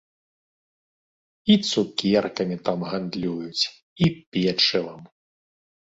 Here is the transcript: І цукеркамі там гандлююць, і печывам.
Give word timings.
І 1.55 1.57
цукеркамі 1.69 2.57
там 2.69 2.79
гандлююць, 2.93 3.63
і 4.07 4.11
печывам. 4.31 5.01